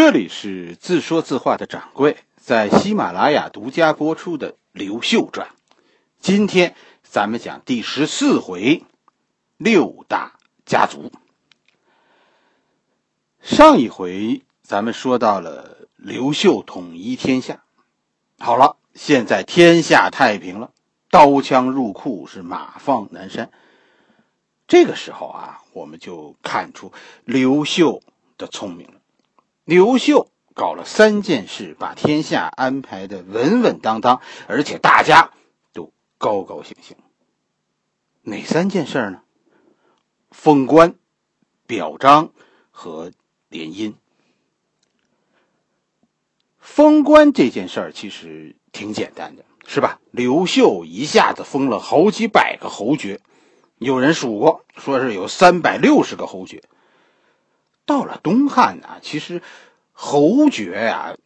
[0.00, 5.48] 这里是自说自话的掌柜在喜马拉雅独家播出的《刘秀传》，
[6.20, 8.84] 今天咱们讲第十四回
[9.56, 11.10] 六大家族。
[13.42, 17.64] 上一回咱们说到了刘秀统一天下，
[18.38, 20.70] 好了，现在天下太平了，
[21.10, 23.50] 刀枪入库是马放南山。
[24.68, 26.92] 这个时候啊，我们就看出
[27.24, 28.00] 刘秀
[28.36, 28.97] 的聪明了。
[29.68, 35.30] 刘秀搞了三件事，把天下安排的稳稳当当，而且大家
[35.74, 36.96] 都高高兴兴。
[38.22, 39.20] 哪三件事呢？
[40.30, 40.94] 封官、
[41.66, 42.32] 表彰
[42.70, 43.12] 和
[43.50, 43.92] 联姻。
[46.58, 50.00] 封官这件事儿其实挺简单的，是吧？
[50.10, 53.20] 刘秀一下子封了好几百个侯爵，
[53.76, 56.62] 有人数过，说是有三百六十个侯爵。
[57.84, 59.40] 到了东汉啊，其实
[60.00, 61.16] 侯爵呀，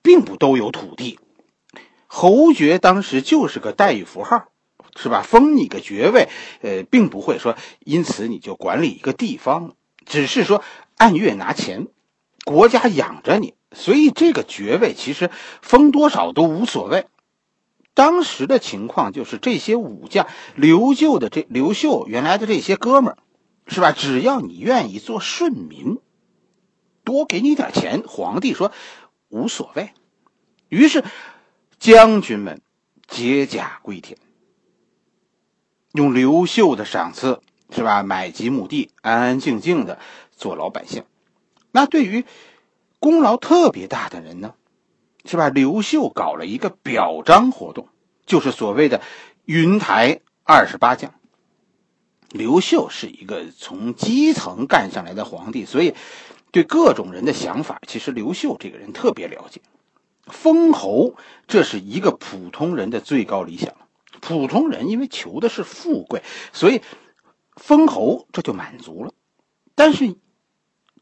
[0.00, 1.18] 并不都有土地。
[2.06, 4.46] 侯爵当时就是个待遇符号，
[4.96, 5.20] 是吧？
[5.20, 6.30] 封你个爵位，
[6.62, 9.74] 呃，并不会说因此你就管理一个地方，
[10.06, 10.64] 只是说
[10.96, 11.88] 按月拿钱，
[12.46, 17.04] 国家养着你，所以这个爵位其实封多少都无所谓。
[17.92, 23.18] 当时的情况就是这些武将，刘秀的这刘秀原来的这些哥们儿。
[23.70, 23.92] 是吧？
[23.92, 25.98] 只要你愿意做顺民，
[27.08, 28.70] 多给你点钱，皇帝说
[29.30, 29.92] 无所谓。
[30.68, 31.02] 于是
[31.78, 32.60] 将军们
[33.06, 34.18] 解甲归田，
[35.92, 38.02] 用刘秀的赏赐，是吧？
[38.02, 39.98] 买几亩地，安安静静的
[40.36, 41.04] 做老百姓。
[41.70, 42.26] 那对于
[42.98, 44.52] 功劳特别大的人呢，
[45.24, 45.48] 是吧？
[45.48, 47.88] 刘秀搞了一个表彰活动，
[48.26, 49.00] 就是所谓的
[49.46, 51.14] 云台二十八将。
[52.28, 55.94] 刘秀是一个从基层干上来的皇帝，所以
[56.50, 59.60] 对各种人的想法，其实刘秀这个人特别了解。
[60.26, 61.14] 封侯，
[61.46, 63.74] 这是一个普通人的最高理想。
[64.20, 66.22] 普通人因为求的是富贵，
[66.52, 66.82] 所以
[67.56, 69.12] 封侯这就满足了。
[69.74, 70.16] 但是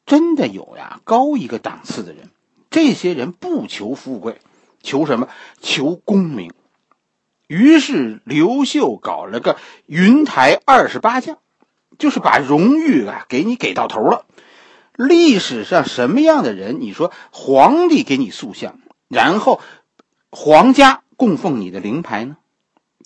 [0.04, 2.30] 真的有呀，高一个档次的人，
[2.70, 4.40] 这些人不求富贵，
[4.82, 5.28] 求什么？
[5.60, 6.52] 求功名。
[7.46, 9.56] 于是刘秀搞了个
[9.86, 11.38] 云台二十八将，
[11.98, 14.26] 就是把荣誉啊给你给到头了。
[14.96, 16.80] 历史上什么样的人？
[16.80, 19.60] 你说皇帝给你塑像，然后
[20.30, 22.36] 皇家供奉你的灵牌呢？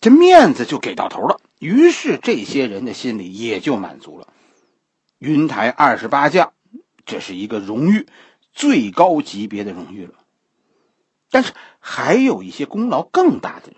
[0.00, 1.40] 这面子就给到头了。
[1.58, 4.28] 于是这些人的心里也就满足了。
[5.18, 6.52] 云台二十八将，
[7.04, 8.06] 这是一个荣誉，
[8.54, 10.14] 最高级别的荣誉了。
[11.30, 13.76] 但是还有一些功劳更大的人。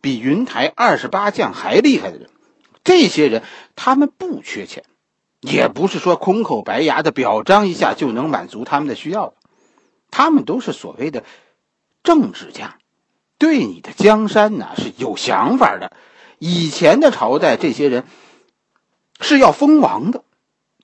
[0.00, 2.28] 比云台二十八将还厉害的人，
[2.84, 3.42] 这些人
[3.74, 4.84] 他们不缺钱，
[5.44, 9.34] 也不是说空口白牙的表彰一下就能满足他们的需要的，
[10.10, 11.22] 他们都是所谓的
[12.02, 12.78] 政治家，
[13.36, 15.92] 对你的江山呢是有想法的。
[16.38, 18.04] 以前的朝代，这些人
[19.20, 20.24] 是要封王的，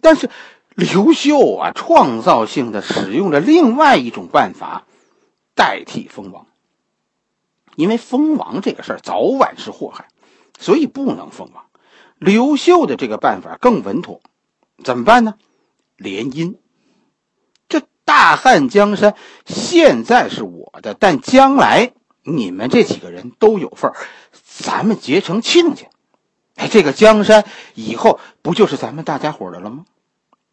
[0.03, 0.29] 但是
[0.75, 4.85] 刘秀啊，创造性的使用了另外一种办法，
[5.55, 6.47] 代替封王。
[7.77, 10.09] 因为封王这个事儿早晚是祸害，
[10.59, 11.65] 所以不能封王。
[12.19, 14.21] 刘秀的这个办法更稳妥，
[14.83, 15.35] 怎么办呢？
[15.97, 16.57] 联姻。
[17.69, 19.15] 这大汉江山
[19.47, 21.93] 现在是我的，但将来
[22.23, 23.97] 你们这几个人都有份儿，
[24.43, 25.87] 咱们结成亲家。
[26.57, 29.85] 哎，这个江山以后不就是咱们大家伙的了吗？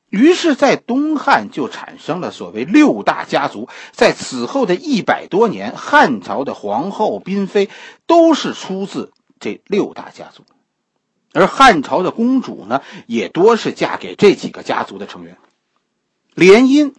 [0.09, 3.67] 于是，在东汉就产生了所谓六大家族。
[3.91, 7.69] 在此后的一百多年，汉朝的皇后、嫔妃
[8.05, 10.43] 都是出自这六大家族，
[11.37, 15.37] 而汉朝的公主呢，也多是嫁给这几个家族的成员。
[16.33, 16.93] 联姻，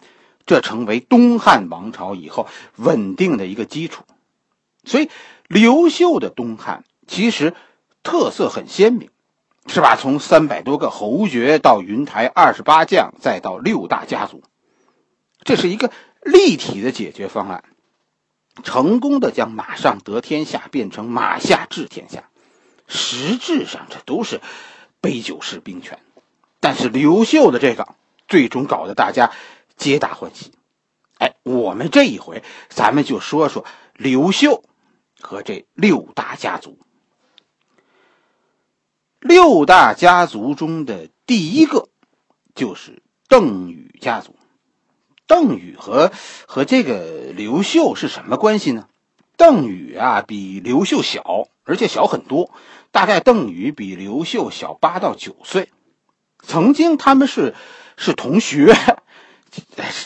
[0.45, 4.03] 这成为东汉王朝以后稳定的一个基础。
[4.85, 5.09] 所以，
[5.47, 7.53] 刘秀的东汉其实
[8.01, 9.09] 特色很鲜明。
[9.67, 9.95] 是吧？
[9.95, 14.41] 从三百多个侯爵到云台二十八将，再到六大家族，
[15.43, 15.91] 这是一个
[16.23, 17.63] 立体的解决方案，
[18.63, 22.23] 成功的将马上得天下变成马下治天下。
[22.89, 24.41] 实质上，这都是
[24.99, 25.99] 杯酒释兵权。
[26.59, 27.95] 但是刘秀的这个，
[28.27, 29.31] 最终搞得大家
[29.77, 30.51] 皆大欢喜。
[31.17, 33.63] 哎，我们这一回，咱们就说说
[33.93, 34.63] 刘秀
[35.21, 36.77] 和这六大家族。
[39.19, 41.89] 六大家族中的第一个，
[42.55, 44.35] 就是邓禹家族。
[45.27, 46.11] 邓禹和
[46.47, 48.87] 和这个刘秀是什么关系呢？
[49.37, 52.51] 邓禹啊，比刘秀小，而且小很多，
[52.91, 55.69] 大概邓禹比刘秀小八到九岁。
[56.41, 57.53] 曾经他们是
[57.97, 58.73] 是同学，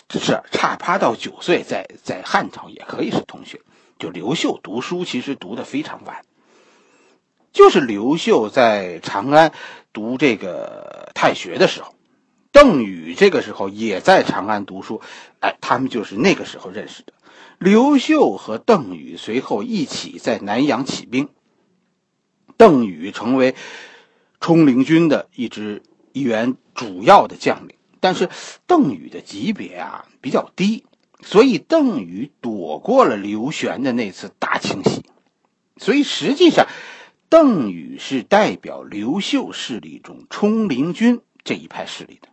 [0.09, 3.61] 是差八到九岁，在在汉朝也可以是同学。
[3.99, 6.23] 就刘秀读书其实读的非常晚，
[7.53, 9.53] 就是刘秀在长安
[9.93, 11.93] 读这个太学的时候，
[12.51, 15.01] 邓禹这个时候也在长安读书，
[15.39, 17.13] 哎，他们就是那个时候认识的。
[17.59, 21.29] 刘秀和邓禹随后一起在南阳起兵，
[22.57, 23.55] 邓禹成为
[24.39, 27.75] 冲陵军的一支一员主要的将领。
[27.99, 28.29] 但是
[28.67, 30.85] 邓禹的级别啊比较低，
[31.21, 35.05] 所以邓禹躲过了刘玄的那次大清洗。
[35.77, 36.67] 所以实际上，
[37.29, 42.27] 邓禹是代表刘秀势力中冲陵军这一派势力的。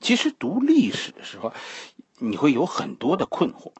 [0.00, 1.52] 其实读历史的时候，
[2.18, 3.72] 你会有很多的困惑。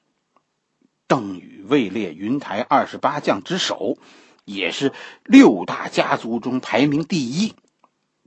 [1.06, 3.99] 邓禹位列云台二十八将之首，
[4.44, 4.93] 也是
[5.25, 7.55] 六大家族中排名第一。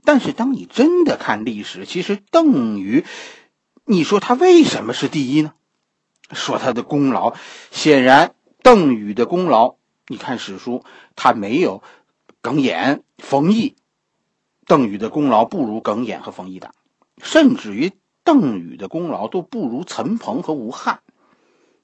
[0.04, 3.04] 但是，当你真的看历史，其实邓禹，
[3.84, 5.52] 你说他为什么是第一呢？
[6.30, 7.34] 说他的功劳，
[7.70, 9.76] 显然邓禹的功劳，
[10.06, 10.84] 你看史书，
[11.16, 11.82] 他没有
[12.40, 13.74] 耿弇、冯异，
[14.66, 16.72] 邓禹的功劳不如耿弇和冯异大，
[17.20, 17.92] 甚至于
[18.22, 21.00] 邓禹的功劳都不如陈鹏和吴汉。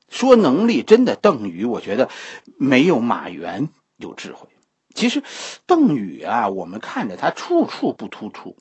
[0.08, 2.08] 说能力，真的邓禹，我觉得
[2.56, 3.69] 没有马援
[4.02, 4.49] 有智慧。
[4.94, 5.22] 其实，
[5.64, 8.58] 邓禹啊，我们看着他处处不突出，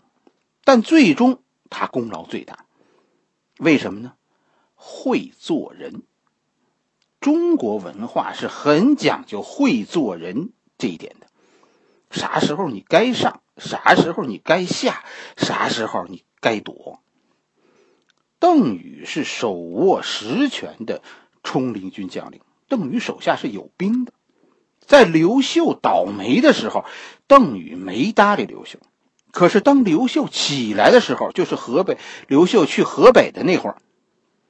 [0.63, 2.65] 但最终他功劳最大。
[3.57, 4.13] 为什么呢？
[4.75, 6.03] 会做人。
[7.19, 11.27] 中国文化是很讲究会做人这一点的。
[12.09, 15.03] 啥时候你该上，啥时候你该下，
[15.37, 17.01] 啥时候你该躲。
[18.39, 21.03] 邓禹是手握实权的
[21.43, 24.13] 冲陵军将领，邓禹手下是有兵的。
[24.85, 26.85] 在刘秀倒霉的时候，
[27.27, 28.79] 邓禹没搭理刘秀。
[29.31, 31.97] 可是当刘秀起来的时候，就是河北
[32.27, 33.77] 刘秀去河北的那会儿，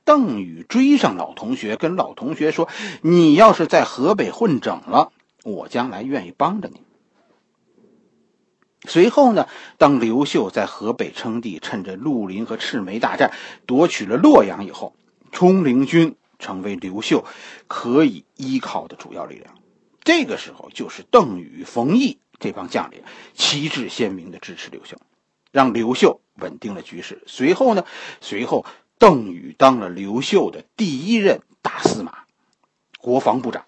[0.03, 2.67] 邓禹追上老同学，跟老同学说
[3.03, 5.11] ：“你要是在河北混整了，
[5.43, 6.81] 我将来愿意帮着你。”
[8.89, 9.47] 随后呢，
[9.77, 13.31] 当刘秀在河北称帝，趁着绿林和赤眉大战
[13.67, 14.95] 夺取了洛阳以后，
[15.31, 17.23] 冲陵军成为刘秀
[17.67, 19.53] 可以依靠的主要力量。
[20.03, 23.03] 这个时候，就是邓禹、冯异这帮将领
[23.33, 24.97] 旗帜鲜明的支持刘秀，
[25.51, 27.21] 让刘秀稳定了局势。
[27.27, 27.85] 随后呢，
[28.19, 28.65] 随后
[28.97, 32.19] 邓禹当了刘秀的第一任大司马、
[32.97, 33.65] 国防部长。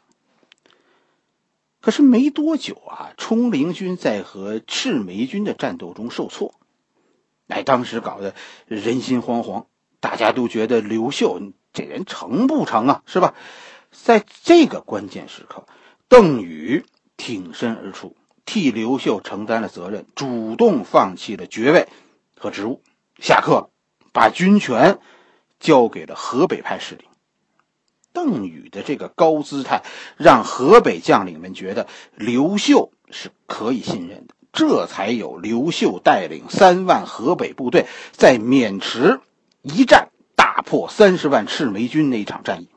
[1.81, 6.55] 可是没多久啊，冲陵军在和赤眉军的战斗中受挫，
[7.47, 8.33] 哎，当时搞得
[8.65, 9.65] 人心惶惶，
[9.99, 11.41] 大家都觉得刘秀
[11.73, 13.03] 这人成不成啊？
[13.05, 13.35] 是吧？
[13.91, 15.65] 在这个关键时刻。
[16.13, 16.85] 邓禹
[17.17, 18.15] 挺身而出，
[18.45, 21.87] 替刘秀承担了责任，主动放弃了爵位
[22.37, 22.83] 和职务，
[23.17, 23.71] 下课，
[24.11, 24.99] 把军权
[25.59, 27.05] 交给了河北派势力。
[28.11, 29.81] 邓禹的这个高姿态，
[30.15, 39.19] 让河北将领们觉得刘秀是可以信任的，这才有刘秀带领三万河北部队在渑池
[39.63, 42.67] 一战大破三十万赤眉军那一场战役。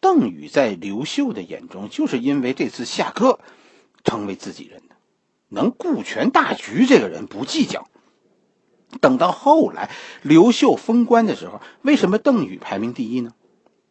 [0.00, 3.38] 邓禹在刘秀的眼中，就是因为这次下课，
[4.02, 4.96] 成为自己人的，
[5.48, 6.86] 能顾全大局。
[6.86, 7.86] 这个人不计较。
[9.00, 9.90] 等到后来
[10.22, 13.32] 刘秀封官的时候，为什么邓禹排名第一呢？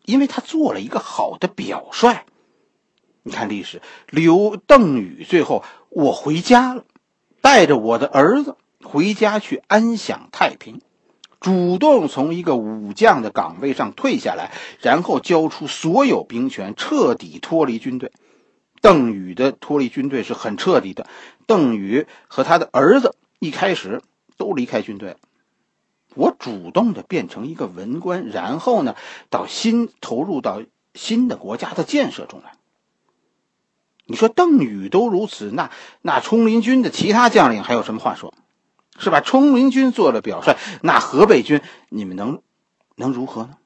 [0.06, 2.26] 因为他做了一个好的表率。
[3.22, 6.84] 你看历史，刘邓禹最后我回家了，
[7.42, 10.82] 带着我的儿子回家去安享太平。
[11.40, 18.12] 主动从一个武将的岗位上退下来，然后交出所有兵权，彻底脱离军队。
[18.82, 21.08] 邓禹的脱离军队是很彻底的。
[21.46, 24.02] 邓禹和他的儿子一开始
[24.38, 25.16] 都离开军队，
[26.14, 28.96] 我主动的变成一个文官，然后呢，
[29.30, 30.62] 到新投入到
[30.94, 32.54] 新的国家的建设中来。
[34.06, 38.34] 你说邓禹都如此，那那冲林军的其他将领还有什么话说？
[39.00, 39.22] 是吧？
[39.22, 42.42] 冲陵军做了表率，那河北军你们能
[42.96, 43.58] 能如何呢？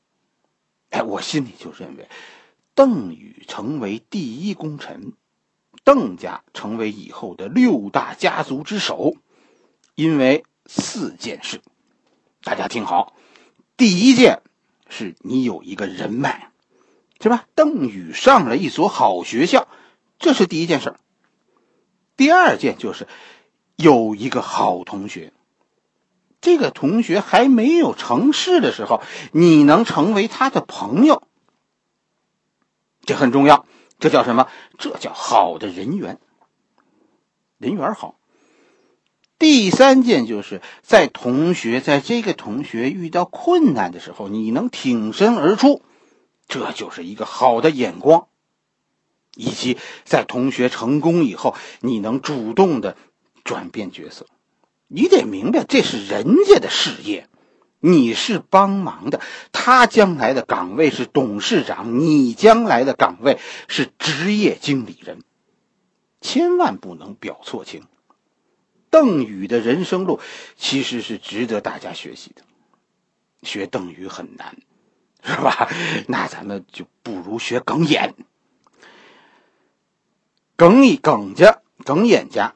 [0.92, 2.08] 哎，我心里就认为，
[2.76, 5.14] 邓禹成为第一功臣，
[5.84, 9.16] 邓家成为以后的六大家族之首，
[9.96, 11.62] 因为四件事，
[12.44, 13.16] 大家听好。
[13.76, 14.44] 第一件
[14.88, 16.52] 是你有一个人脉，
[17.20, 17.48] 是吧？
[17.56, 19.68] 邓禹上了一所好学校，
[20.20, 20.94] 这是第一件事
[22.16, 23.08] 第二件就是。
[23.84, 25.34] 有一个好同学，
[26.40, 29.02] 这个同学还没有成事的时候，
[29.34, 31.24] 你能成为他的朋友，
[33.06, 33.66] 这很重要。
[34.00, 34.48] 这叫什么？
[34.78, 36.18] 这叫好的人缘。
[37.58, 38.16] 人缘好。
[39.38, 45.82] 第三件就是在同学在这个同学遇到困难的时候，你能挺身而出，
[46.48, 48.28] 这就是一个好的眼光。
[49.36, 52.96] 以及在同学成功以后，你能主动的
[53.44, 54.26] 转变角色，
[54.88, 57.28] 你得明白这是人家的事业，
[57.80, 59.20] 你是帮忙的。
[59.52, 65.24] 他将来的岗位是董事长，你将来的岗位是职业经理人，
[66.22, 67.84] 千万不能表错情。
[68.90, 70.20] 邓禹的人生路
[70.56, 72.44] 其实是值得大家学习的，
[73.42, 74.56] 学邓禹很难，
[75.24, 75.70] 是吧？
[76.08, 78.14] 那咱们就不如学耿眼。
[80.56, 82.54] 耿以耿家、耿眼家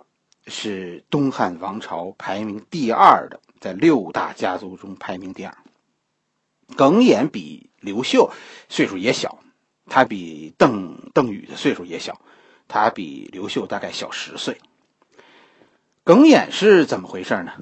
[0.48, 5.58] 是东汉王朝排名第二的，在六大家族中排名第二。
[6.76, 8.32] 耿眼比刘秀
[8.68, 9.40] 岁数也小，
[9.86, 12.22] 他比邓邓禹的岁数也小，
[12.68, 14.60] 他比刘秀大概小十岁。
[16.04, 17.54] 耿眼是怎么回事呢？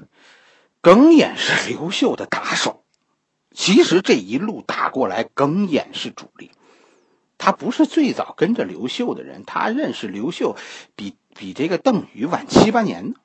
[0.82, 2.84] 耿眼是刘秀的打手，
[3.52, 6.52] 其实这一路打过来，耿眼是主力。
[7.38, 10.56] 他不是最早跟着刘秀的人，他认识刘秀
[10.96, 13.16] 比比这个邓禹晚七八年呢。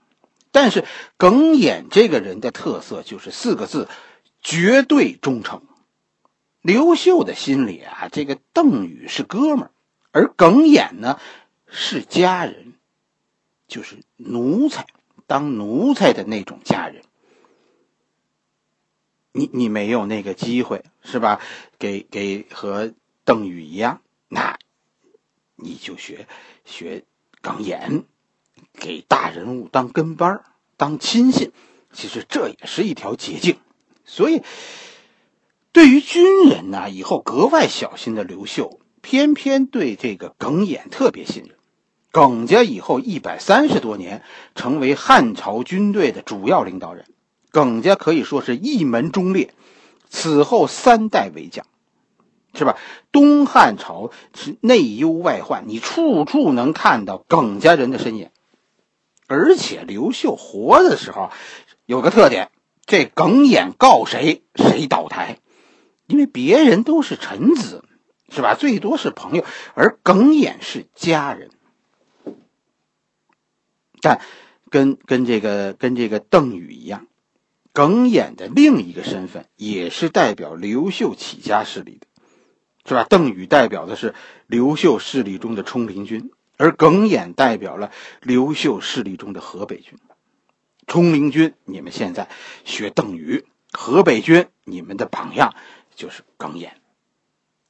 [0.51, 0.85] 但是
[1.17, 3.89] 耿眼这个人的特色就是四个字：
[4.43, 5.63] 绝对忠诚。
[6.61, 9.71] 刘秀的心里啊，这个邓禹是哥们儿，
[10.11, 11.19] 而耿眼呢
[11.67, 12.75] 是家人，
[13.67, 14.87] 就是奴才，
[15.27, 17.03] 当奴才的那种家人。
[19.33, 21.41] 你你没有那个机会是吧？
[21.79, 22.93] 给给和。
[23.23, 24.59] 邓禹一样，那
[25.55, 26.27] 你就学
[26.65, 27.05] 学
[27.41, 28.05] 耿演，
[28.75, 30.43] 给大人物当跟班
[30.77, 31.53] 当亲信，
[31.93, 33.57] 其实这也是一条捷径。
[34.05, 34.43] 所以，
[35.73, 41.57] 对于军人呢，以后格外小心的刘秀，偏偏对这个耿演特别信任。
[42.11, 44.23] 耿家以后一百三十多年，
[44.57, 47.07] 成为汉朝军队的主要领导人。
[47.51, 49.55] 耿家可以说是一门忠烈，
[50.09, 51.65] 此后三代为将。
[52.53, 52.77] 是吧？
[53.13, 58.31] 东汉朝是内忧外患，你处处能看到耿家人的身影。
[59.27, 61.31] 而且刘秀活的时候
[61.87, 62.51] 有个特点，
[62.85, 65.39] 这耿眼告谁谁倒台，
[66.07, 67.85] 因为别人都是臣子，
[68.29, 68.55] 是吧？
[68.55, 71.51] 最多是朋友，而耿眼是家人。
[74.03, 74.21] 但
[74.69, 77.07] 跟跟这个跟这个邓禹一样，
[77.73, 82.07] 耿眼的另一个身份也是代表刘秀起家势力的。
[82.87, 83.05] 是吧？
[83.05, 84.15] 邓禹代表的是
[84.47, 89.99] 刘秀势力中的冲林军，而耿眼代表了刘秀势力中的河北军。
[90.87, 92.29] 冲林军，你们现在
[92.65, 95.55] 学邓禹；河北军，你们的榜样
[95.95, 96.81] 就是耿眼。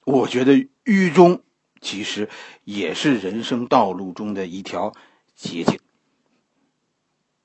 [0.05, 1.43] 我觉得狱中
[1.81, 2.31] 其实
[2.64, 4.95] 也是人生道路中的一条
[5.35, 5.79] 捷径。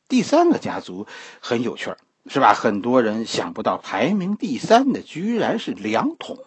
[0.07, 1.07] 第三个家族
[1.41, 2.53] 很有趣儿，是吧？
[2.53, 6.37] 很多人想不到，排名第三的居然是梁统。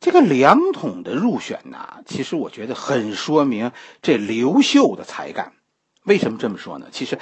[0.00, 5.52] 这个两统的入选呢，其实我觉得很说明这刘秀的才干。
[6.04, 6.88] 为什么这么说呢？
[6.90, 7.18] 其实，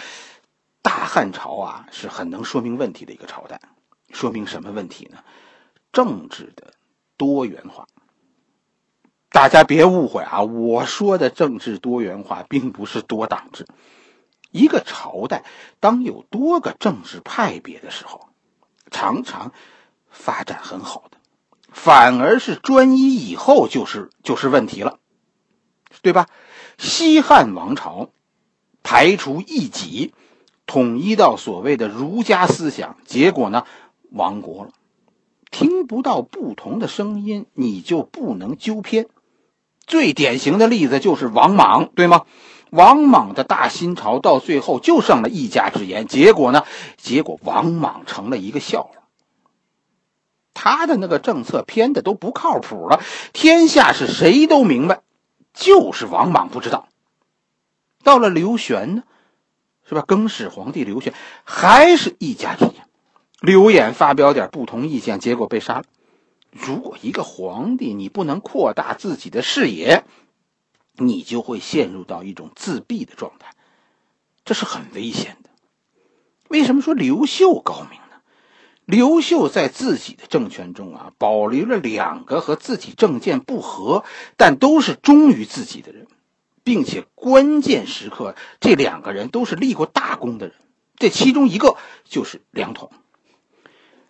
[0.80, 3.60] 大汉朝啊是很能说明问题的一个朝代。
[4.12, 5.18] 说明什么问题呢？
[5.92, 6.72] 政治的
[7.16, 7.88] 多元化。
[9.30, 13.66] 大家别误会啊，我说的政治多元化并不是多党制。
[14.52, 15.44] 一个朝代
[15.80, 18.28] 当有多个政治派别的时候，
[18.90, 19.52] 常常
[20.08, 21.17] 发展很好的。
[21.70, 24.98] 反而是专一以后就是就是问题了，
[26.02, 26.26] 对吧？
[26.78, 28.10] 西汉王朝
[28.82, 30.12] 排除异己，
[30.66, 33.64] 统一到所谓的儒家思想，结果呢
[34.10, 34.70] 亡国了。
[35.50, 39.08] 听不到不同的声音，你就不能纠偏。
[39.86, 42.26] 最典型的例子就是王莽，对吗？
[42.70, 46.64] 王莽的大新朝到最后就剩了一家之言，结果呢？
[46.98, 49.07] 结果王莽成了一个笑话。
[50.60, 53.00] 他的那个政策偏的都不靠谱了，
[53.32, 55.02] 天下是谁都明白，
[55.54, 56.88] 就是王莽不知道。
[58.02, 59.04] 到了刘玄呢，
[59.88, 60.02] 是吧？
[60.04, 62.88] 更始皇帝刘玄还是一家之言，
[63.40, 65.84] 刘演发表点不同意见，结果被杀了。
[66.50, 70.02] 如果一个皇帝你不能扩大自己的视野，
[70.94, 73.52] 你就会陷入到一种自闭的状态，
[74.44, 75.50] 这是很危险的。
[76.48, 78.00] 为什么说刘秀高明？
[78.88, 84.02] 刘秀在自己的政权中啊，保留了两个和自己政见不合，
[84.38, 86.06] 但都是忠于自己的人，
[86.64, 90.56] 并且关键时刻，这两个人都是立过大功的人。
[90.96, 92.90] 这其中一个就是梁统。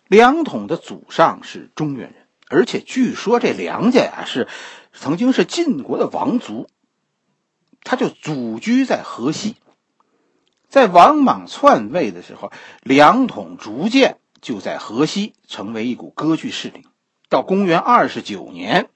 [0.07, 4.47] 梁统的祖上是中原人，而且据说这梁家呀是
[4.93, 6.69] 曾经是晋国的王族，
[7.83, 9.57] 他就祖居在河西。
[10.69, 16.85] 在王莽篡位的时候，梁统逐渐就在河西成为一股割据势力。
[17.29, 18.89] 到公元二十九年，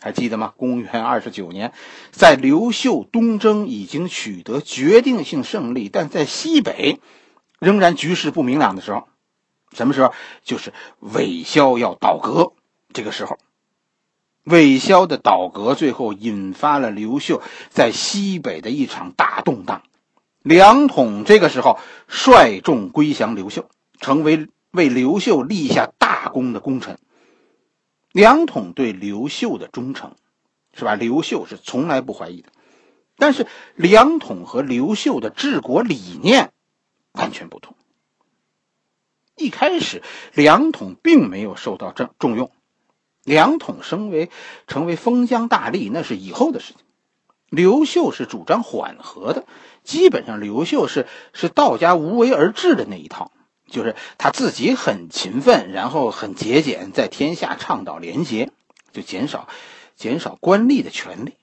[0.00, 0.52] 还记得吗？
[0.56, 1.72] 公元二十九年，
[2.10, 7.00] 在刘秀东征已经取得决定性胜利，但在西北
[7.58, 9.08] 仍然局势不明朗的时候，
[9.72, 10.12] 什么时候？
[10.42, 12.52] 就是韦骁要倒戈
[12.92, 13.38] 这个时候。
[14.42, 19.82] 韦骁的倒戈最后引发了刘秀在西北的一场大动荡。
[20.42, 26.98] 梁统这个时候率众归降刘秀，成为为刘秀立下大功的功臣。
[28.12, 30.14] 梁统对刘秀的忠诚，
[30.72, 30.94] 是吧？
[30.94, 32.48] 刘秀是从来不怀疑的。
[33.16, 36.52] 但是梁统和刘秀的治国理念
[37.12, 37.74] 完全不同。
[39.36, 40.02] 一开始，
[40.34, 42.50] 梁统并没有受到重重用。
[43.22, 44.30] 梁统升为
[44.66, 46.82] 成为封疆大吏，那是以后的事情。
[47.48, 49.46] 刘秀是主张缓和的。
[49.82, 53.30] 基本上，刘秀是是道家无为而治的那一套，
[53.66, 58.50] 就是他自己很勤奋，然后很节俭，在天下倡导廉洁，
[58.92, 59.48] 就减少
[59.96, 61.34] 减少官吏的权利，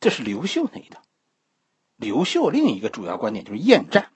[0.00, 1.02] 这是刘秀那一套。
[1.96, 4.10] 刘秀另一个主要观点就是厌战，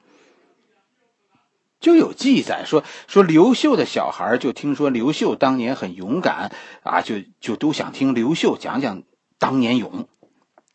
[1.81, 9.03] 就有记载说说刘秀的小孩就听说刘秀当年很勇敢啊，就就都想听刘秀讲讲
[9.39, 10.09] 当年勇，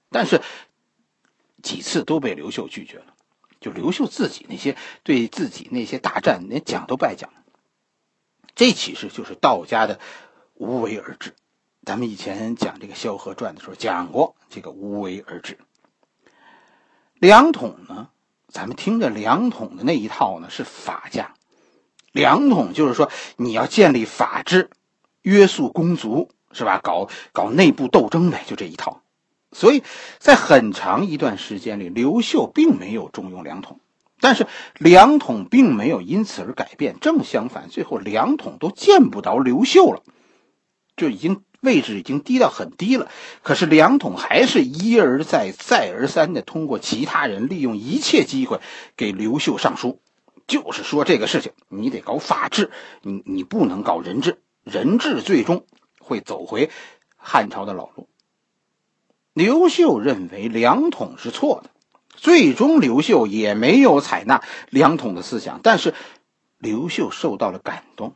[0.09, 0.41] 但是。
[1.63, 3.10] 几次都被刘秀拒绝了，
[3.61, 7.29] 就刘秀自己那些对自己那些大战连讲都不爱讲，
[8.55, 9.99] 这其实就是道家的
[10.55, 11.35] 无为而治。
[11.85, 15.59] 咱们以前讲这个《萧何传》的时候讲过这个无为而治。
[17.13, 18.09] 梁统呢，
[18.47, 21.35] 咱们听着梁统的那一套呢是法家，
[22.11, 24.71] 梁统就是说你要建立法治，
[25.21, 26.79] 约束公族是吧？
[26.83, 29.03] 搞搞内部斗争呗，就这一套。
[29.51, 29.83] 所以
[30.17, 33.79] 在很长一段时间里，刘秀并没有重用梁统，
[34.19, 40.03] 但是梁统并没有因此而改变，正相反，最后梁统都见不着刘秀了，
[40.95, 43.09] 就已经位置已经低到很低了。
[43.43, 48.61] 可是梁统还是一而再、再而三的通过其他人利用一切机会
[48.95, 49.99] 给刘秀上书，
[50.47, 55.65] 就是说这个事情你得搞法治，你你不能搞人治，人治最终
[55.99, 56.69] 会走回
[57.17, 58.07] 汉朝的老路。
[59.33, 61.69] 刘秀认为梁统是错的，
[62.09, 65.93] 最终刘秀也没有采纳梁统的思想，但是
[66.57, 68.13] 刘秀受到了感动，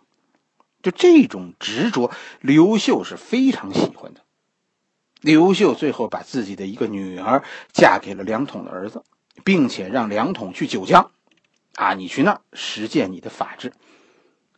[0.84, 4.22] 就这种执着，刘秀是非常喜欢的。
[5.22, 9.04] 刘秀最后把自己的一个女儿嫁给了梁统的儿子，
[9.44, 11.12] 并且让梁统去九江，
[11.76, 13.72] 啊，你去那儿实践你的法治。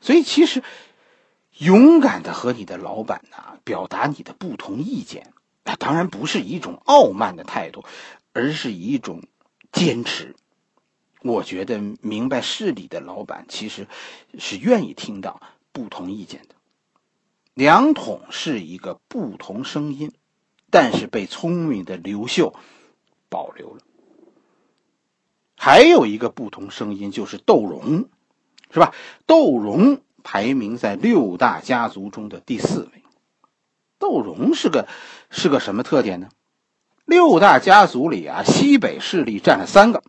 [0.02, 0.64] 所以，其实
[1.60, 5.32] 勇敢的和你的老板呐表达你的不同意见。
[5.68, 7.84] 那当然不是一种傲慢的态度，
[8.32, 9.22] 而是一种
[9.74, 10.34] 坚持。
[11.24, 13.86] 我觉得明白事理的老板其实
[14.40, 15.42] 是愿意听到
[15.74, 16.56] 不同意见的。
[17.54, 20.14] 两统是一个不同声音，
[20.70, 22.54] 但是被聪明的刘秀
[23.28, 23.82] 保留了。
[25.58, 28.08] 还有一个不同声音就是窦融，
[28.72, 28.96] 是吧？
[29.26, 33.04] 窦融排名在六大家族中的第四位。
[34.00, 34.88] 窦融是个
[35.30, 36.30] 是个什么特点呢？
[37.06, 40.04] 六大家族里啊，西北势力占了三个，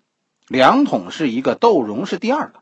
[0.49, 2.61] 梁统是一个，窦融是第二个。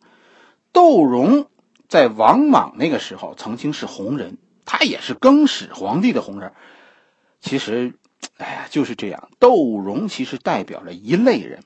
[0.73, 1.47] 窦融
[1.89, 6.53] 在王莽那个时候曾经是红人，他也是更始皇帝的红人。
[7.41, 7.95] 其实，
[8.37, 9.31] 哎呀，就是这样。
[9.39, 11.61] 窦融其实代表了一类人。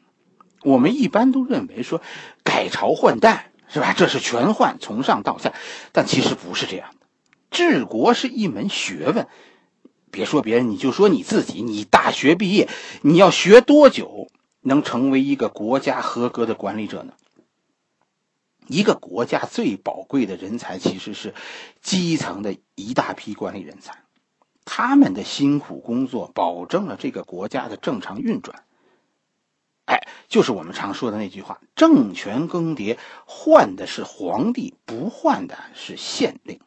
[0.63, 2.03] 我们一般都认为说
[2.45, 3.95] 改朝换代是吧？
[3.97, 5.55] 这是全换，从上到下，
[5.93, 7.07] 但其实不是这样的。
[7.51, 9.27] 治国是一门学问。
[10.11, 11.63] 别说别人，你就说你自己。
[11.63, 12.69] 你大学毕业，
[13.03, 14.29] 你要学多久
[14.61, 17.15] 能成为一个国家合格的管理者呢？
[18.67, 21.35] 一个国家最宝贵的人才其实是
[21.83, 24.05] 基层的一大批管理人才，
[24.65, 28.63] 他们的辛苦工作保证了这个国家的正常运转。
[29.87, 32.97] 哎，就是我们常说的那句话：政权更迭，
[33.27, 36.61] 换的是皇帝，不换的是县令。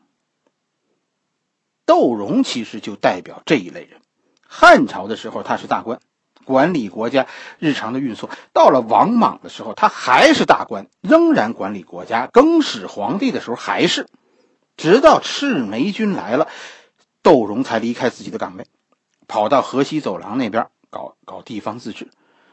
[1.86, 4.00] 窦融其实就代表这一类人。
[4.48, 6.00] 汉朝的时候他是大官，
[6.46, 7.28] 管理国家
[7.60, 12.28] 日常的运作；到了王莽的时候，他还是大官，仍然管理国家。
[12.28, 14.08] 更始皇帝的时候还是，
[14.78, 16.48] 直到赤眉军来了，
[17.22, 18.68] 窦融才离开自己的岗位，
[19.28, 22.10] 跑到河西走廊那边搞搞地方自治。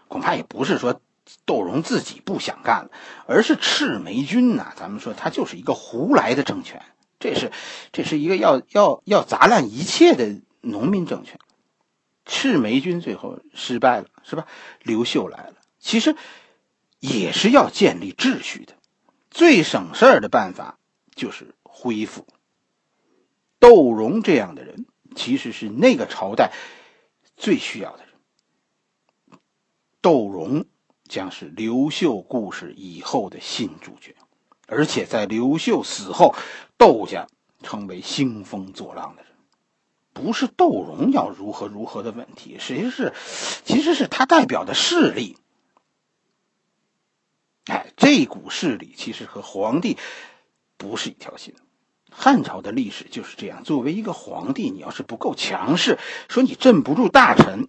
[0.09, 1.01] 恐怕也不是说
[1.45, 2.91] 窦融自己不想干了，
[3.27, 6.83] 而是赤眉军呐，咱们说他就是一个胡来的政权。
[7.21, 7.53] 这是，
[7.93, 11.39] 这是一个要要要砸烂一切的农民政权。
[12.25, 14.47] 赤眉军最后失败了，是吧？
[14.83, 15.55] 刘秀来了。
[15.79, 16.17] 其实，
[16.99, 18.75] 也是要建立秩序的。
[19.31, 20.79] 最省事儿的办法
[21.15, 22.27] 就是恢复。
[23.59, 26.53] 窦融这样的人，其实是那个朝代
[27.37, 28.15] 最需要的人。
[30.01, 30.65] 窦融
[31.05, 34.15] 将是刘秀故事以后的新主角，
[34.71, 36.35] 而且在刘秀死后，
[36.79, 37.27] 窦家
[37.63, 39.33] 成为兴风作浪的人。
[40.13, 43.13] 不是窦融要如何如何的问题，实际是，
[43.65, 45.37] 其实是他代表的势力。
[47.67, 49.99] 哎，这股势力其实和皇帝
[50.77, 51.55] 不是一条心。
[52.11, 53.63] 汉朝的历史就是这样。
[53.63, 57.69] 作为一个皇帝，你要是不够强势，说你镇不住大臣，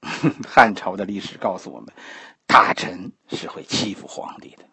[0.48, 1.92] 汉朝的历史告诉我们，
[2.46, 4.64] 大臣是会欺负皇帝的。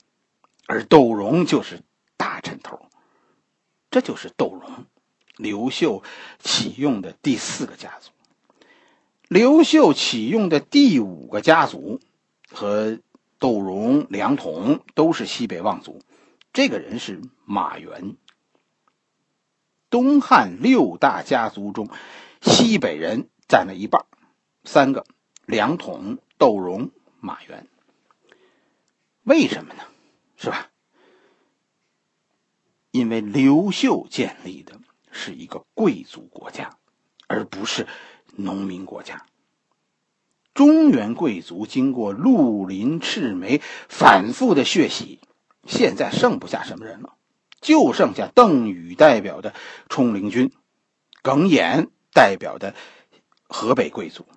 [0.69, 1.81] 而窦融就是
[2.15, 2.79] 大臣头，
[3.89, 4.85] 这就是窦融。
[5.35, 6.03] 刘秀
[6.37, 8.11] 启用的第四个家族，
[9.27, 11.99] 刘秀启用的第五个家族
[12.51, 12.99] 和
[13.39, 16.03] 窦融、梁统都是西北望族。
[16.53, 18.15] 这个人是马援。
[19.89, 21.89] 东汉六大家族中，
[22.41, 24.05] 西北人占了一半，
[24.63, 25.03] 三个：
[25.47, 27.65] 梁统、窦融、马援。
[29.23, 29.81] 为什么呢？
[30.39, 30.69] 是吧？
[32.89, 34.79] 因为刘秀建立的。
[35.11, 36.77] 是一个贵族国家，
[37.27, 37.87] 而不是
[38.35, 39.25] 农民国家。
[40.53, 45.19] 中原贵族经过绿林赤眉反复的血洗，
[45.65, 47.15] 现在剩不下什么人了，
[47.59, 49.55] 就剩下邓禹代表的
[49.89, 50.53] 冲灵军，
[51.23, 52.75] 耿弇代表的
[53.47, 54.27] 河北贵族。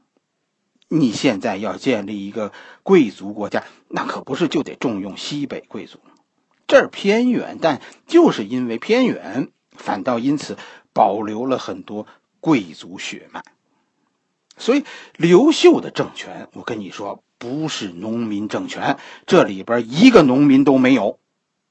[0.95, 2.53] 你现在要建立一个
[2.83, 5.99] 贵族国家，那可不是就得重用西北贵族。
[6.67, 9.49] 这儿偏远，但就是因为偏远。
[9.75, 10.59] 反倒因此
[10.93, 12.07] 保留了很多
[12.41, 13.43] 贵族血脉，
[14.59, 14.85] 所以
[15.17, 21.19] 刘秀的政权，我跟你说，不是农民政权，这里边一个农民都没有。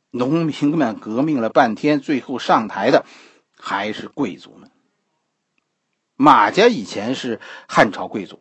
[0.09, 3.05] 农民们革命了半天，最后上台的
[3.55, 4.71] 还是贵族们。
[6.15, 8.39] 马家以前是汉朝贵族，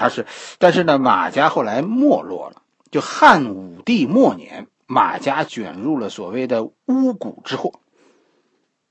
[0.00, 0.26] 他是，
[0.58, 2.62] 但是呢，马家后来没落了。
[2.90, 7.78] 就汉武帝末年，马家卷入了所谓的巫蛊之祸。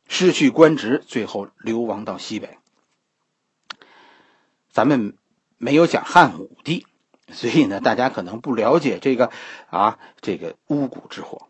[0.08, 2.58] 失去官职，最后流亡到西北。
[4.72, 5.18] 咱们
[5.58, 6.86] 没有讲汉武帝，
[7.32, 9.32] 所以呢，大家可能不了解这个
[9.70, 11.48] 啊，这个巫蛊之祸。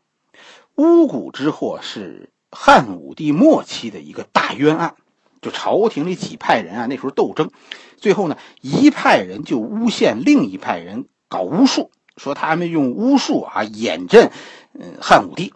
[0.76, 4.96] 巫蛊之祸是汉武帝末期的一个大冤案，
[5.42, 7.52] 就朝廷里几派人啊，那时候斗争，
[7.98, 14.32] 最后呢，一派人就诬陷另一派人搞巫术，说他们用巫术啊掩镇
[14.74, 15.54] 嗯汉武帝，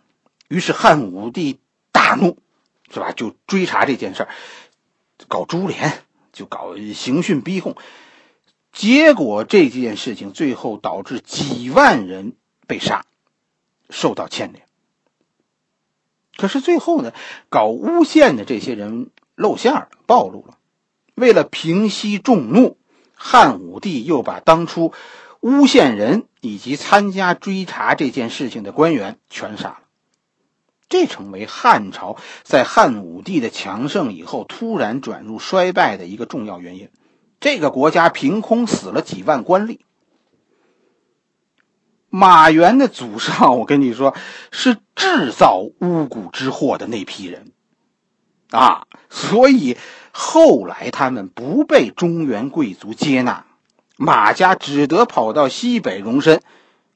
[0.48, 1.60] 于是汉武帝
[1.91, 2.38] 大怒。
[2.91, 3.12] 是吧？
[3.12, 4.30] 就追查这件事儿，
[5.28, 7.76] 搞株连，就搞刑讯逼供，
[8.72, 12.36] 结果这件事情最后导致几万人
[12.67, 13.04] 被杀，
[13.89, 14.63] 受到牵连。
[16.38, 17.13] 可是最后呢，
[17.50, 20.58] 搞诬陷的这些人露馅了，暴露了。
[21.15, 22.78] 为了平息众怒，
[23.13, 24.93] 汉武帝又把当初
[25.39, 29.80] 诬陷人以及参加追查这件事情的官员全杀了。
[30.89, 36.89] 这成为汉朝在汉武帝的强盛以后突然转入衰败的一个重要原因。
[37.39, 39.80] 这个国家凭空死了几万官吏。
[42.10, 44.15] 马援的祖上，我跟你说，
[44.52, 47.52] 是制造巫蛊之祸的那批人
[48.53, 49.77] 啊，所以
[50.11, 53.45] 后来他们不被中原贵族接纳，
[53.97, 56.41] 马家只得跑到西北容身。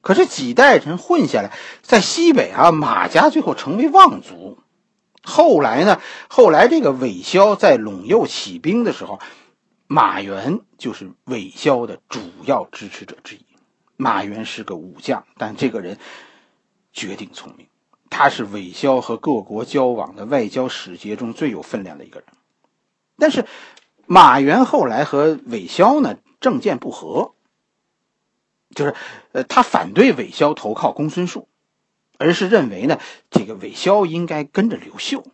[0.00, 4.58] 可是几代人混下来，在西北啊，马家最后成为望族。
[5.24, 6.00] 后来呢？
[6.28, 9.18] 后来这个韦骁在陇右起兵的时候，
[9.88, 13.44] 马援就是韦骁的主要支持者之一。
[13.96, 15.98] 马援是个武将，但这个人
[16.92, 17.66] 绝顶聪明。
[18.10, 22.28] 他是韦骁和各国交往的外交使节中最有分量的一个人。
[23.16, 23.44] 但是
[24.06, 27.32] 马援后来和韦骁呢政见不合。
[28.74, 28.94] 就是，
[29.32, 31.48] 呃，他反对韦骁投靠公孙述，
[32.18, 32.98] 而是认为呢，
[33.30, 35.24] 这个韦骁应该跟着刘秀。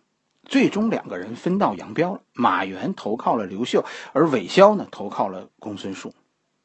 [0.45, 2.21] 最终两个人分道扬镳了。
[2.33, 6.15] 马援投靠了刘秀，而韦骁呢投靠了公孙述。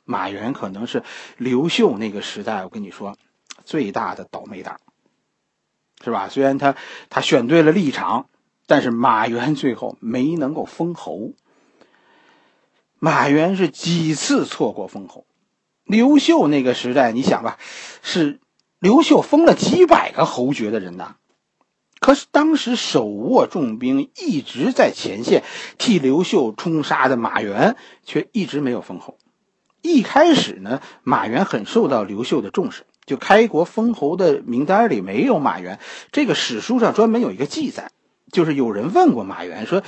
[0.06, 1.04] 马援可能是
[1.38, 3.18] 刘秀那个时代，我跟你说，
[3.66, 4.80] 最大的倒霉蛋，
[6.04, 6.30] 是吧？
[6.30, 6.76] 虽然他
[7.10, 8.30] 他选对了立场，
[8.68, 11.34] 但是马援 最后没能够封侯。
[13.00, 15.26] 马援是几次错过封侯。
[15.84, 17.58] 刘秀那个时代，你想吧，
[18.02, 18.40] 是
[18.80, 21.16] 刘秀封了几百个侯爵的人呐。
[22.00, 25.44] 可是当时手握重兵，一直在前线
[25.78, 29.18] 替刘秀冲杀的马援，却一直没有封侯。
[29.82, 35.80] 一开始呢，马援很受到刘秀的重视，就开国封侯的名单里没有马援。
[36.12, 37.90] 这个史书上专门有一个记载，
[38.32, 39.82] 就是有人问过马援说：“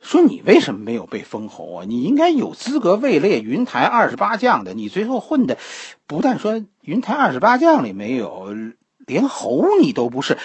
[0.00, 1.84] 说你为什么没有被封侯啊？
[1.84, 4.74] 你应该有资格位列云台二十八将的。
[4.74, 5.58] 你最后混的
[6.06, 8.54] 不但说云台二十八将里没有，
[8.98, 10.38] 连侯你都不是，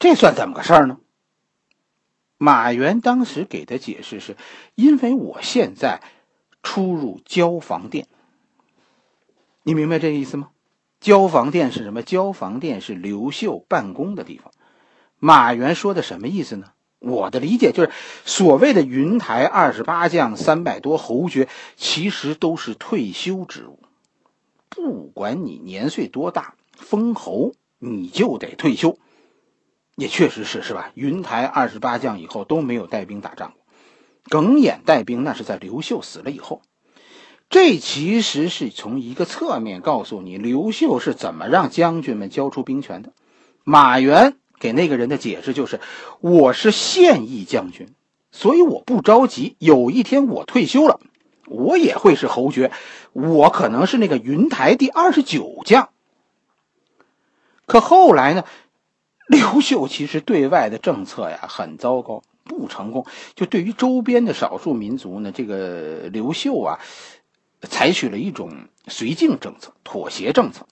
[0.00, 0.98] 这算怎么个事儿呢？”
[2.36, 4.36] 马援当时给的解释是
[4.74, 6.00] ：“因为我现在
[6.64, 8.08] 出入交房殿。”
[9.62, 10.50] 你明白这意思吗？
[11.00, 12.02] 交房殿是什么？
[12.02, 14.52] 交房殿是刘秀办公的地方。
[15.18, 16.72] 马援说的什么意思呢？
[16.98, 17.90] 我的理解就是，
[18.24, 23.78] 所谓的云台二十八将、三百多侯爵，其实都是退休职务。
[24.68, 28.98] 不管你年岁多大，封侯你就得退休。
[29.94, 30.90] 也确实是，是吧？
[30.94, 33.62] 云台二十八将以后都没有带兵打仗过。
[34.28, 36.62] 耿弇带兵那是在刘秀死了以后。
[37.48, 43.12] 这其实是从一个侧面告诉你刘秀是怎么让将军们交出兵权的。
[43.62, 45.80] 马援给那个人的解释就是
[46.20, 47.88] ：“我是现役将军，
[48.32, 49.54] 所以我不着急。
[49.58, 50.98] 有一天我退休了，
[51.46, 52.72] 我也会是侯爵，
[53.12, 55.88] 我可能是那个云台第二十九将。”
[57.64, 58.44] 可后来呢，
[59.28, 63.06] 刘秀其实对外的政策呀很糟糕，不成功。
[63.34, 66.80] 就对于周边的少数民族呢，这个刘秀啊。
[67.66, 70.66] 采取了一种绥靖政策、妥协政策。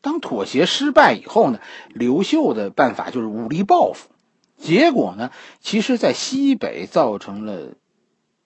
[0.00, 4.08] 当妥协失败以后呢，刘秀的办法就是武力报复。
[4.56, 7.74] 结果呢，其实，在西北造成了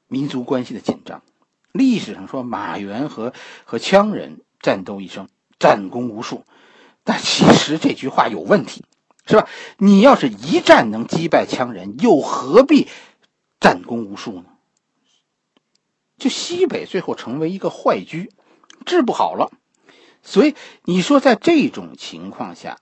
[0.09, 1.23] 民族关系的紧张。
[1.73, 3.33] 历史上说，马援和
[3.65, 5.29] 和羌人战斗一生，
[5.59, 6.45] 战功无数。
[7.05, 8.85] 但其实这句话有问题，
[9.27, 9.49] 是吧？
[9.79, 12.89] 你要是一战能击败羌人，又何必
[13.59, 14.45] 战功无数呢？
[16.23, 18.31] 就西北最后成为一个坏局，
[18.87, 19.51] 治不好了，
[20.23, 20.55] 所以
[20.85, 22.79] 你说在这种情况下，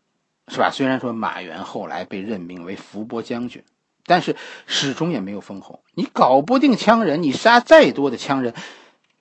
[0.47, 0.71] 是吧？
[0.71, 3.65] 虽然说马援后来被任命为伏波将军，
[4.05, 5.83] 但是始终也没有封侯。
[5.95, 8.53] 你搞不定羌人，你杀再多的羌人，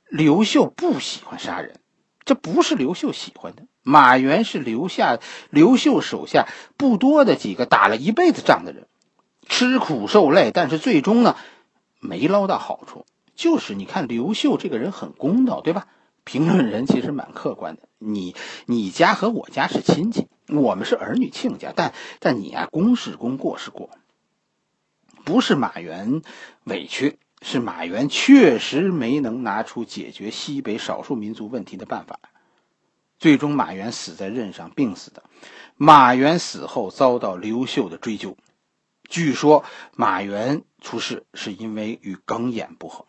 [0.10, 1.79] 刘秀不喜欢杀人，
[2.25, 3.63] 这不是刘秀喜欢的。
[3.84, 5.17] 马援是留下
[5.49, 8.86] 刘秀手下不多的几个打了一辈子仗的人，
[9.47, 11.38] 吃苦受累，但是最终呢，
[12.01, 13.05] 没捞到好处。
[13.39, 15.88] 就是你看刘秀这个人很公道，对吧？
[16.25, 17.84] 评论人其实蛮客观的。
[17.97, 23.91] 你你家和我家是亲戚，我们是儿女亲家，但但你呀，公是公，过是过。
[25.23, 26.21] 不是马援
[26.65, 32.19] 委屈，是马援确实没能拿出解决西北少数民族问题的办法。
[33.19, 35.23] 最终马援死在任上，病死的。
[35.78, 38.36] 马援死后遭到刘秀的追究，
[39.08, 39.63] 据说
[39.95, 43.06] 马援出事是因为与耿弇不和。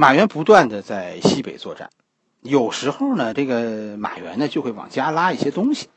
[0.00, 1.90] 马原不断的在西北作战，
[2.40, 5.88] 有时候呢，这个马原呢就会往家拉一些东西。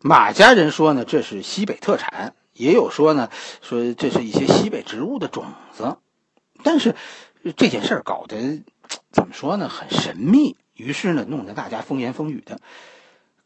[0.00, 3.28] 马家人说呢，这是西北特产，也有说呢，
[3.60, 5.96] 说这是一些西北植物的种子。
[6.62, 6.94] 但是
[7.56, 8.62] 这件事儿搞得
[9.10, 10.56] 怎么说呢，很神秘。
[10.76, 12.60] 于是呢，弄得大家风言风语的。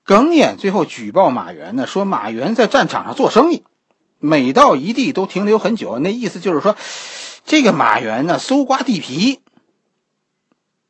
[0.05, 3.65] 耿弇最后举报马原呢，说马原在战场上做生意，
[4.19, 5.99] 每到一地都停留很久。
[5.99, 6.77] 那意思就是说，
[7.47, 9.41] 这个马原呢，搜刮地皮。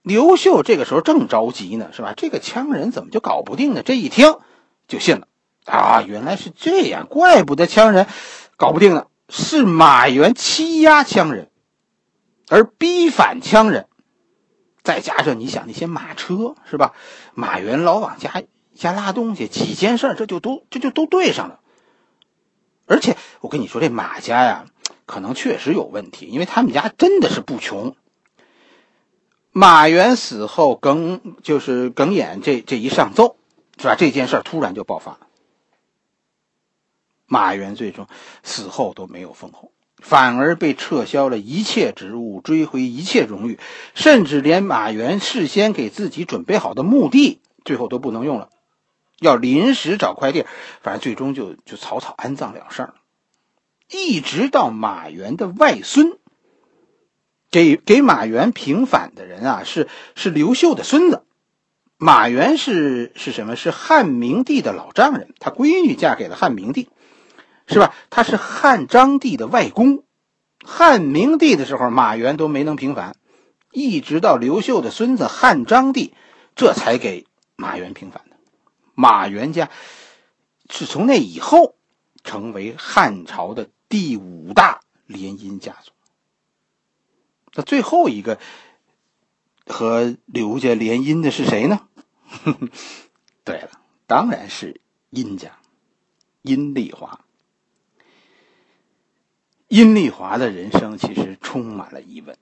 [0.08, 2.14] 刘秀这个时候正着急呢，是吧？
[2.16, 3.82] 这个羌人怎么就搞不定呢？
[3.84, 4.38] 这一听
[4.88, 5.28] 就信了
[5.66, 6.02] 啊！
[6.02, 8.06] 原来是这样，怪不得羌人
[8.56, 11.50] 搞不定呢，是马援欺压羌人，
[12.48, 13.86] 而逼反羌人，
[14.82, 16.94] 再加上你想那些马车是吧？
[17.34, 18.42] 马援老往家
[18.74, 21.60] 家拉东西，几件事这就都这就都对上了。
[22.86, 24.64] 而且我跟你说，这马家呀，
[25.04, 27.94] 可能确实有问题，因为他们家真的是不穷。
[29.58, 33.34] 马原死后，耿就是耿弇这这一上奏，
[33.76, 33.96] 是吧？
[33.98, 35.26] 这件事突然就爆发了。
[37.26, 38.06] 马原最终
[38.44, 43.58] 死后都没有封侯，反而被撤销了一切职务，追回一切荣誉，
[43.96, 48.50] 甚至连马原事先给自己准备好的墓地，最后都不能用了，
[49.18, 50.46] 要临时找块地。
[50.82, 52.94] 反正最终就就草草安葬了事儿。
[53.90, 56.17] 一直到马原的外孙。
[57.50, 61.24] 给给马援平反的人啊，是是刘秀的孙子。
[61.96, 63.56] 马援是是什么？
[63.56, 66.88] 是汉明帝的老丈人，他闺女嫁给了汉明帝，
[67.66, 67.92] 是吧？
[68.08, 70.04] 他是汉章帝的外公。
[70.64, 73.16] 汉明帝的时候，马援都没能平反，
[73.72, 76.14] 一直到刘秀的孙子汉章帝，
[76.54, 78.36] 这才给马援平反的。
[78.94, 79.70] 马援家
[80.70, 81.74] 是从那以后
[82.22, 85.90] 成为汉朝的第五大联姻家族。
[87.58, 88.38] 那最后一个
[89.66, 91.80] 和刘家联姻的是谁呢？
[93.42, 93.70] 对了，
[94.06, 95.58] 当然是殷家，
[96.42, 97.18] 殷丽华。
[99.66, 102.38] 殷丽华的人生其实充满了疑问。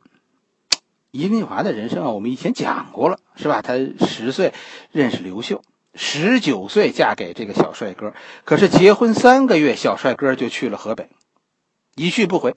[1.13, 3.63] 殷丽华的人生啊，我们以前讲过了，是吧？
[3.63, 3.73] 她
[4.07, 4.53] 十岁
[4.93, 5.63] 认识刘秀，
[5.95, 8.13] 十九岁嫁给这个小帅哥。
[8.45, 11.09] 可是结婚三个月，小帅哥就去了河北，
[11.95, 12.55] 一去不回。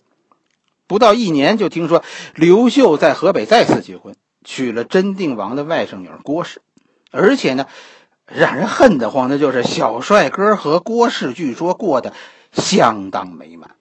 [0.89, 6.63] 不到一年，就听说刘秀在河北再次结婚，娶了真定王的外甥女郭氏。
[7.11, 7.67] 而且呢，
[8.25, 12.11] 让人恨得慌的就是小帅哥和郭氏，据说过得
[12.51, 13.75] 相当美满。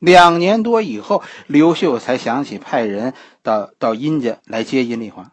[0.00, 5.30] 两年多以后，刘秀才想起派人到到殷家来接殷丽华。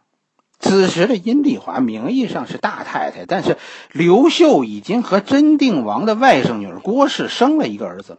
[0.60, 3.56] 此时的殷丽华名义上是大太太，但是
[3.90, 8.18] 刘秀已经和真定王的外甥女郭氏生了一个儿子了。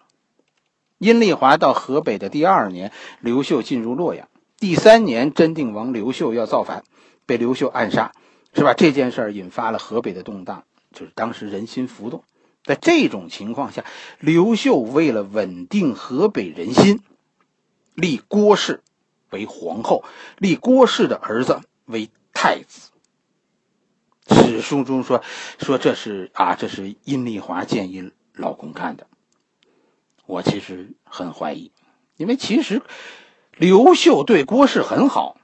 [0.99, 4.27] 殷丽华到河北的第二年，刘秀进入洛阳。
[4.57, 6.83] 第三年，真定王刘秀要造反，
[7.25, 8.11] 被刘秀暗杀，
[8.53, 8.73] 是吧？
[8.73, 12.25] 这件事引发了河北的动荡，就是当时人心浮动。
[12.65, 13.85] 在这种情况下，
[14.19, 16.99] 刘秀为了稳定河北人心，
[17.95, 18.83] 立郭氏
[19.29, 20.03] 为皇后，
[20.37, 22.91] 立郭氏的儿子为太子。
[24.27, 25.23] 史书中说
[25.59, 29.07] 说这是啊，这是殷丽华建议老公干的。
[30.29, 31.71] 我其实很怀疑，
[32.15, 32.83] 因为其实
[33.57, 35.35] 刘秀对郭氏很好。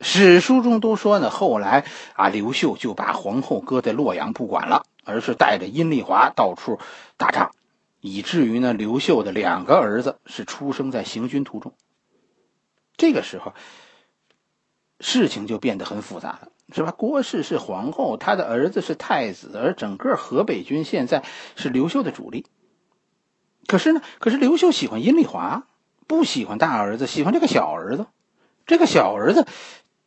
[0.00, 4.84] 史书中都说呢，后来啊，刘秀就把皇后搁在洛阳不管了。
[5.04, 6.78] 而是带着殷丽华到处
[7.16, 7.56] 打仗，
[8.00, 11.72] 以至于呢，刘秀的两个儿子是出生在行军途中。
[12.96, 13.52] 这个时候，
[15.00, 16.92] 事情就变得很复杂了，是吧？
[16.92, 21.24] 郭氏是皇后，她的儿子是太子，而整个河北军现在
[21.56, 22.46] 是刘秀的主力。
[23.66, 25.64] 可是呢，可是刘秀喜欢殷丽华，
[26.06, 28.06] 不喜欢大儿子，喜欢这个小儿子。
[28.66, 29.46] 这个小儿子。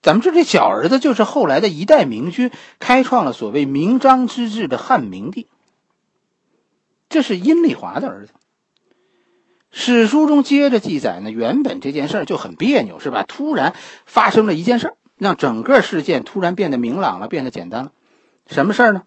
[0.01, 5.47] 咱们说这小儿子就是后来的一代明君，开创了所谓明章之治的汉明帝。
[7.09, 8.33] 这是殷丽华的儿子。
[9.71, 13.23] 史书中接着记载呢，原本这件事就很别扭，是吧？
[13.27, 13.73] 突然
[14.05, 17.91] 发生了一件事，让整个事件突然变得明朗了，变得简单了。
[18.47, 19.03] 什么事呢？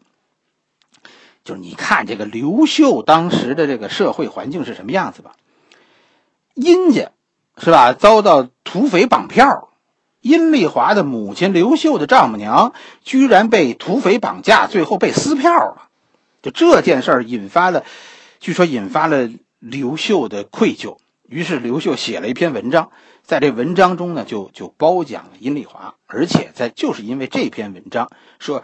[1.49, 5.33] 就是你看这个刘秀当时的这个社会环境是什么样子吧？
[6.53, 7.13] 殷家
[7.57, 7.95] 是吧？
[7.95, 9.71] 遭到土匪绑票。
[10.21, 15.89] 殷丽华的母亲刘秀的丈母娘居然被土匪绑架，最后被撕票了。
[16.43, 17.83] 就这件事儿引发了，
[18.41, 20.99] 据说引发了刘秀的愧疚。
[21.27, 22.91] 于是刘秀写了一篇文章，
[23.23, 28.63] 在这文章中呢，就就褒奖了殷丽华，而且在就是因为这篇文章，说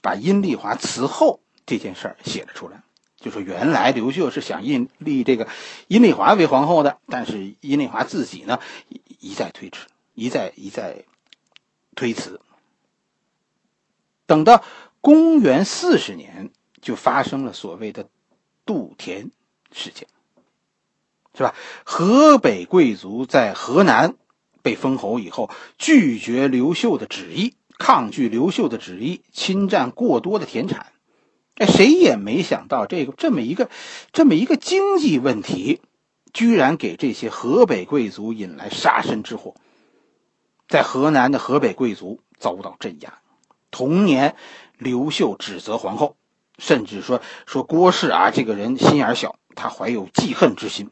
[0.00, 2.82] 把殷丽华辞后这件事儿写了出来。
[3.16, 5.48] 就说原来刘秀是想印立这个
[5.88, 8.60] 殷丽华为皇后的，但是殷丽华自己呢
[9.18, 9.86] 一再推迟。
[10.16, 11.06] 一再一再
[11.96, 12.40] 推辞，
[14.26, 14.62] 等到
[15.00, 18.08] 公元四十年，就发生了所谓的
[18.64, 19.32] 杜田
[19.72, 20.06] 事件，
[21.36, 21.52] 是吧？
[21.84, 24.14] 河北贵族在河南
[24.62, 30.92] 被封侯以后，拒绝刘秀的旨意，抗拒刘秀的旨意，侵占过多的田产。
[31.56, 33.70] 哎，谁也没想到这个这么一个
[34.12, 35.80] 这么一个经济问题，
[36.32, 39.54] 居然给这些河北贵族引来杀身之祸。
[40.66, 43.20] 在河南的河北贵族遭到镇压。
[43.70, 44.34] 同年，
[44.78, 46.16] 刘秀指责皇后，
[46.58, 50.90] 甚至说说郭氏啊，这个人心眼小，他怀有记恨之心。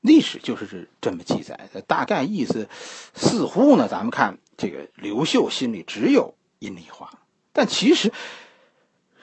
[0.00, 2.68] 历史就是这么记载的，大概意思
[3.14, 7.10] 似乎呢，咱们看这个刘秀心里只有殷丽华，
[7.54, 8.12] 但其实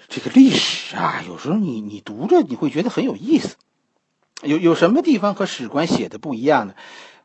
[0.08, 3.58] 这个历史啊，有时候你你读着你会觉得很有意思。
[4.42, 6.74] 有有什么地方和史官写的不一样呢？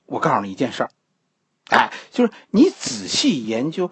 [0.05, 0.91] 我告诉你一件事儿。
[1.69, 3.91] 哎，就是你仔细研究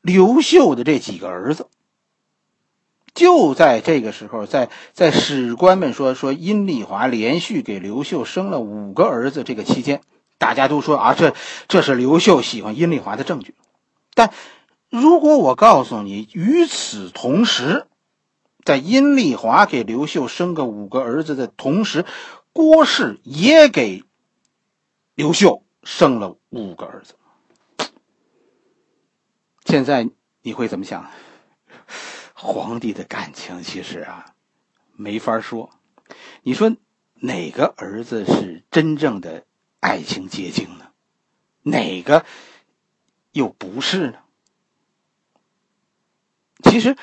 [0.00, 1.66] 刘秀的这几个儿子，
[3.12, 10.00] 就在这个时候，在在史官们说说殷丽华连续给刘秀生了五个儿子这个期间，
[10.38, 11.34] 大家都说啊，这
[11.68, 13.54] 这是刘秀喜欢殷丽华的证据。
[14.14, 14.32] 但
[14.90, 17.86] 如果我告诉你，与此同时，
[18.64, 22.04] 在殷丽华给刘秀生个五个儿子的同时，
[22.52, 24.04] 郭氏也给
[25.14, 25.64] 刘秀。
[25.82, 27.14] 生了五个儿子，
[29.64, 30.10] 现在
[30.42, 31.10] 你会怎么想？
[32.34, 34.34] 皇帝的感情其实啊，
[34.92, 35.70] 没法说。
[36.42, 36.76] 你说
[37.14, 39.46] 哪个儿子是真正的
[39.80, 40.90] 爱情结晶呢？
[41.62, 42.26] 哪个
[43.32, 44.18] 又不是呢？
[46.62, 46.96] 其实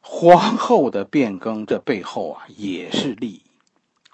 [0.00, 3.42] 皇后的变更，这背后啊也是利益。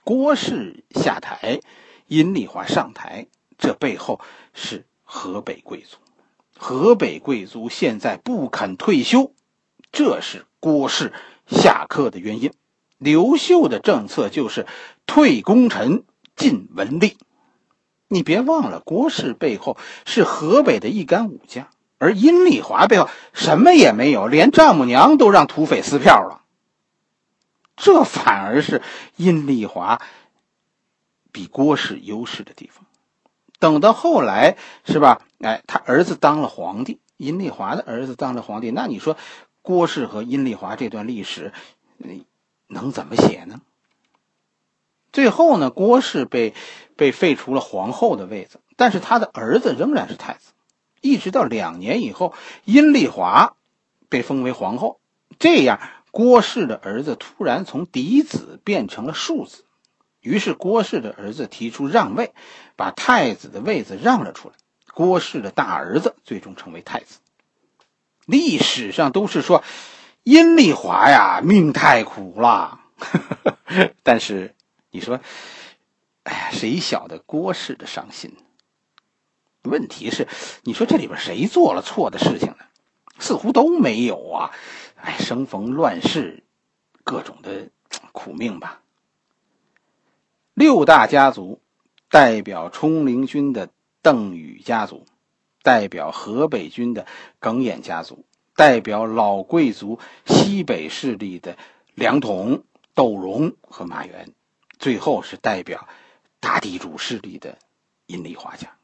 [0.05, 1.61] 郭氏下台，
[2.07, 3.27] 殷丽华上台。
[3.59, 4.21] 这背后
[4.55, 5.99] 是河北贵族，
[6.57, 9.35] 河北贵族现在不肯退休，
[9.93, 11.13] 这是郭氏
[11.47, 12.53] 下课的原因。
[12.97, 14.67] 刘秀的政策就是
[15.05, 16.05] 退功臣，
[16.37, 17.17] 进文吏。
[18.09, 19.77] 你别忘了，郭氏背后
[20.07, 21.69] 是河北的一干武将，
[22.01, 26.41] 而阴丽华背后什么也没有，连丈母娘都让土匪撕票了。
[27.77, 28.83] 这反而是
[29.17, 30.01] 阴丽华
[31.31, 32.87] 比郭氏优势的地方。
[33.59, 35.21] 等到后来，是吧？
[35.41, 39.19] 哎，他儿子当了皇帝，阴丽华的儿子当了皇帝，那你说
[39.61, 41.53] 郭氏和阴丽华这段历史，
[42.67, 43.61] 能怎么写呢？
[45.13, 46.55] 最后呢，郭氏被
[46.97, 50.53] 被废除了皇后的位子，但是他的儿子仍然是太子，
[51.01, 52.35] 一直到两年以后，
[52.65, 53.55] 阴丽华
[54.09, 55.01] 被封为皇后，
[55.39, 55.81] 这样
[56.11, 59.65] 郭氏的儿子突然从嫡子变成了庶子。
[60.21, 62.35] 于是郭氏的儿子提出让位，
[62.77, 64.55] 把太子的位子让了出来。
[64.93, 67.21] 郭氏的大儿子最终成为太子。
[68.27, 69.65] 历史上都是说，
[70.25, 72.81] 阴丽华呀命太苦了。
[74.03, 74.55] 但是
[74.91, 75.19] 你说，
[76.25, 78.37] 哎呀，谁晓得郭氏的伤心？
[79.63, 80.27] 问题是，
[80.63, 82.57] 你说这里边谁做了错的事情呢？
[83.19, 84.51] 似乎都没有啊。
[84.97, 86.43] 哎，生逢乱世，
[87.05, 87.69] 各种的
[88.13, 88.83] 苦命吧。
[90.55, 91.61] 六大家族，
[92.09, 93.71] 代表冲灵军的
[94.03, 95.07] 邓禹家族，
[95.63, 97.07] 代表河北军的
[97.39, 101.57] 耿弇家族，代表老贵族西北势力的
[101.95, 104.33] 梁统、窦融和马援，
[104.79, 105.89] 最后是代表
[106.41, 107.57] 大地主势力的
[108.07, 108.77] 阴丽华家，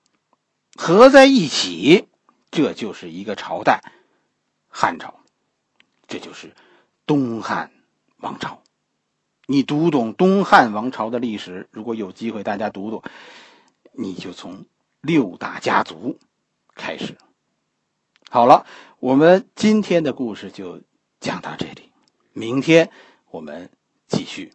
[0.77, 2.09] 合在一起，
[2.51, 3.83] 这就是一个朝代——
[4.69, 5.15] 汉朝，
[6.07, 6.55] 这就是
[7.07, 7.73] 东汉
[8.19, 8.63] 王朝。
[9.47, 13.03] 你读懂东汉王朝的历史，如果有机会，大家读读，
[13.93, 14.67] 你就从
[15.01, 16.19] 六大家族
[16.75, 17.17] 开始。
[18.29, 18.67] 好了，
[18.99, 20.83] 我们今天的故事就
[21.21, 21.93] 讲到这里，
[22.33, 22.91] 明天
[23.31, 23.71] 我们
[24.09, 24.53] 继续。